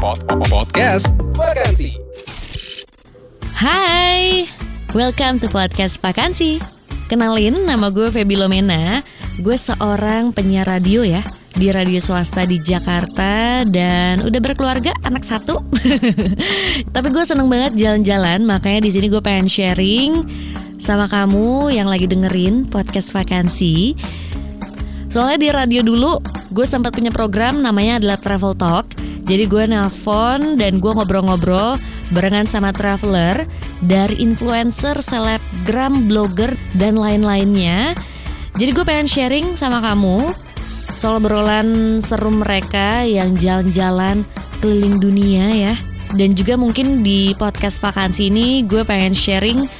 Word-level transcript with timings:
Podcast 0.00 1.12
Vakansi. 1.36 1.92
Hai, 3.52 4.48
welcome 4.96 5.36
to 5.44 5.52
podcast 5.52 6.00
Vakansi. 6.00 6.56
Kenalin, 7.12 7.68
nama 7.68 7.92
gue 7.92 8.08
Feby 8.08 8.40
Lomena. 8.40 9.04
Gue 9.44 9.60
seorang 9.60 10.32
penyiar 10.32 10.72
radio 10.72 11.04
ya 11.04 11.20
di 11.52 11.68
radio 11.68 12.00
swasta 12.00 12.48
di 12.48 12.56
Jakarta 12.56 13.60
dan 13.68 14.24
udah 14.24 14.40
berkeluarga 14.40 14.96
anak 15.04 15.20
satu. 15.20 15.60
Tapi 16.96 17.08
gue 17.12 17.24
seneng 17.28 17.52
banget 17.52 17.76
jalan-jalan, 17.76 18.40
makanya 18.48 18.88
di 18.88 18.96
sini 18.96 19.12
gue 19.12 19.20
pengen 19.20 19.52
sharing 19.52 20.24
sama 20.80 21.12
kamu 21.12 21.76
yang 21.76 21.92
lagi 21.92 22.08
dengerin 22.08 22.72
podcast 22.72 23.12
vakansi. 23.12 24.00
Soalnya 25.12 25.36
di 25.36 25.48
radio 25.52 25.84
dulu 25.84 26.16
gue 26.56 26.64
sempat 26.64 26.96
punya 26.96 27.12
program 27.12 27.60
namanya 27.60 28.00
adalah 28.00 28.16
Travel 28.16 28.56
Talk. 28.56 28.96
Jadi 29.30 29.46
gue 29.46 29.62
nelpon 29.70 30.58
dan 30.58 30.82
gue 30.82 30.90
ngobrol-ngobrol 30.90 31.78
barengan 32.10 32.50
sama 32.50 32.74
traveler 32.74 33.46
dari 33.78 34.18
influencer, 34.18 34.98
selebgram, 34.98 36.10
blogger, 36.10 36.58
dan 36.74 36.98
lain-lainnya. 36.98 37.94
Jadi 38.58 38.70
gue 38.74 38.82
pengen 38.82 39.06
sharing 39.06 39.54
sama 39.54 39.78
kamu 39.78 40.34
soal 40.98 41.22
obrolan 41.22 42.02
seru 42.02 42.34
mereka 42.34 43.06
yang 43.06 43.38
jalan-jalan 43.38 44.26
keliling 44.58 44.98
dunia 44.98 45.46
ya. 45.54 45.74
Dan 46.18 46.34
juga 46.34 46.58
mungkin 46.58 47.06
di 47.06 47.30
podcast 47.38 47.78
vakansi 47.78 48.34
ini 48.34 48.66
gue 48.66 48.82
pengen 48.82 49.14
sharing 49.14 49.70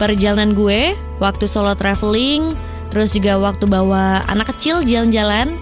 perjalanan 0.00 0.56
gue 0.56 0.96
waktu 1.20 1.44
solo 1.44 1.76
traveling, 1.76 2.56
terus 2.88 3.12
juga 3.12 3.36
waktu 3.36 3.68
bawa 3.68 4.24
anak 4.32 4.56
kecil 4.56 4.80
jalan-jalan 4.80 5.60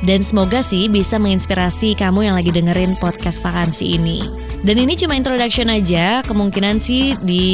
dan 0.00 0.24
semoga 0.24 0.64
sih 0.64 0.88
bisa 0.88 1.20
menginspirasi 1.20 1.92
kamu 1.92 2.32
yang 2.32 2.36
lagi 2.36 2.48
dengerin 2.48 2.96
podcast 2.96 3.44
vakansi 3.44 4.00
ini. 4.00 4.24
Dan 4.60 4.76
ini 4.76 4.92
cuma 4.96 5.16
introduction 5.16 5.72
aja, 5.72 6.20
kemungkinan 6.24 6.76
sih 6.80 7.16
di 7.24 7.48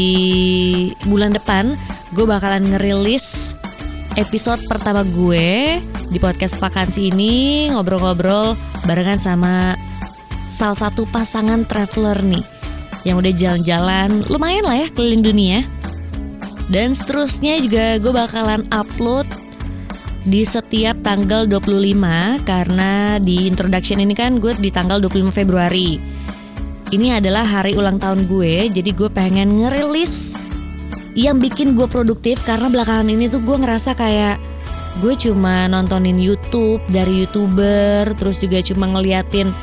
bulan 1.07 1.35
depan 1.35 1.79
gue 2.15 2.27
bakalan 2.27 2.71
ngerilis 2.75 3.55
episode 4.19 4.63
pertama 4.67 5.07
gue 5.07 5.79
di 6.11 6.19
podcast 6.19 6.59
vakansi 6.59 7.15
ini 7.15 7.69
ngobrol-ngobrol 7.71 8.59
barengan 8.87 9.23
sama 9.23 9.79
salah 10.47 10.79
satu 10.79 11.07
pasangan 11.11 11.67
traveler 11.67 12.23
nih 12.23 12.43
yang 13.07 13.23
udah 13.23 13.31
jalan-jalan 13.35 14.27
lumayan 14.27 14.67
lah 14.67 14.87
ya 14.87 14.89
keliling 14.95 15.23
dunia. 15.23 15.61
Dan 16.67 16.99
seterusnya 16.99 17.63
juga 17.63 18.03
gue 18.03 18.11
bakalan 18.11 18.67
upload 18.75 19.31
di 20.27 20.43
setiap 20.43 20.99
tanggal 21.07 21.47
25 21.47 22.43
karena 22.43 23.23
di 23.23 23.47
introduction 23.47 24.03
ini 24.03 24.11
kan 24.11 24.43
gue 24.43 24.59
di 24.59 24.75
tanggal 24.75 24.99
25 24.99 25.31
Februari. 25.31 26.03
Ini 26.91 27.23
adalah 27.23 27.47
hari 27.47 27.79
ulang 27.79 28.03
tahun 28.03 28.27
gue, 28.27 28.75
jadi 28.75 28.91
gue 28.91 29.07
pengen 29.11 29.55
ngerilis 29.63 30.35
yang 31.15 31.39
bikin 31.39 31.79
gue 31.79 31.87
produktif 31.87 32.43
karena 32.43 32.67
belakangan 32.67 33.07
ini 33.07 33.31
tuh 33.31 33.39
gue 33.39 33.55
ngerasa 33.55 33.95
kayak 33.95 34.43
gue 34.99 35.15
cuma 35.15 35.71
nontonin 35.71 36.19
YouTube 36.19 36.83
dari 36.91 37.23
youtuber, 37.23 38.11
terus 38.19 38.43
juga 38.43 38.59
cuma 38.67 38.91
ngeliatin 38.91 39.55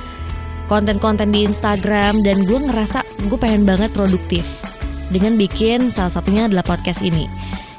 konten-konten 0.72 1.28
di 1.36 1.44
Instagram 1.44 2.24
dan 2.24 2.48
gue 2.48 2.60
ngerasa 2.60 3.04
gue 3.28 3.40
pengen 3.40 3.68
banget 3.68 3.92
produktif 3.92 4.64
dengan 5.12 5.36
bikin 5.36 5.92
salah 5.92 6.12
satunya 6.12 6.48
adalah 6.48 6.64
podcast 6.64 7.04
ini. 7.04 7.28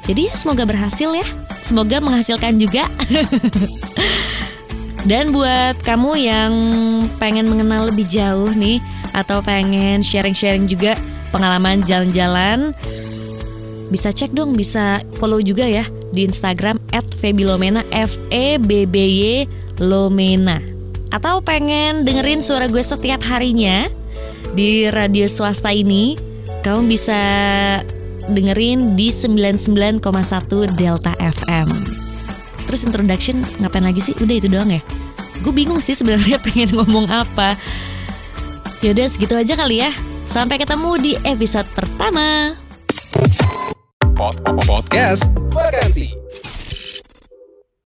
Jadi 0.05 0.29
ya 0.29 0.35
semoga 0.37 0.65
berhasil 0.65 1.09
ya. 1.09 1.25
Semoga 1.65 1.97
menghasilkan 1.97 2.61
juga. 2.61 2.85
Dan 5.09 5.29
buat 5.29 5.77
kamu 5.85 6.11
yang 6.17 6.53
pengen 7.21 7.45
mengenal 7.45 7.93
lebih 7.93 8.09
jauh 8.09 8.49
nih 8.57 8.81
atau 9.13 9.37
pengen 9.41 10.01
sharing-sharing 10.01 10.65
juga 10.65 10.97
pengalaman 11.29 11.85
jalan-jalan, 11.85 12.73
bisa 13.93 14.09
cek 14.09 14.33
dong, 14.33 14.57
bisa 14.57 15.05
follow 15.21 15.37
juga 15.45 15.69
ya 15.69 15.85
di 16.09 16.25
Instagram 16.25 16.81
@febilomena 17.21 17.85
f 17.93 18.17
e 18.33 18.57
b 18.57 18.89
b 18.89 18.95
y 18.97 19.45
lomena. 19.77 20.57
Atau 21.13 21.45
pengen 21.45 22.01
dengerin 22.01 22.41
suara 22.41 22.65
gue 22.65 22.81
setiap 22.81 23.21
harinya 23.29 23.85
di 24.57 24.89
radio 24.89 25.29
swasta 25.29 25.69
ini, 25.69 26.17
kamu 26.65 26.89
bisa 26.89 27.21
dengerin 28.31 28.97
di 28.97 29.13
99,1 29.13 30.01
Delta 30.77 31.13
FM. 31.19 31.67
Terus 32.65 32.81
introduction 32.85 33.45
ngapain 33.61 33.85
lagi 33.85 34.01
sih? 34.01 34.15
Udah 34.17 34.35
itu 34.35 34.49
doang 34.49 34.69
ya? 34.73 34.81
Gue 35.45 35.53
bingung 35.53 35.77
sih 35.83 35.93
sebenarnya 35.93 36.41
pengen 36.45 36.73
ngomong 36.73 37.05
apa. 37.11 37.53
Yaudah 38.81 39.07
segitu 39.09 39.37
aja 39.37 39.53
kali 39.53 39.81
ya. 39.85 39.93
Sampai 40.25 40.57
ketemu 40.57 40.91
di 40.97 41.11
episode 41.21 41.69
pertama. 41.77 42.57
Podcast 44.65 45.29
Vakansi. 45.53 46.24